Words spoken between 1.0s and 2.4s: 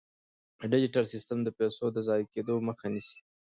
سیستم د پيسو د ضایع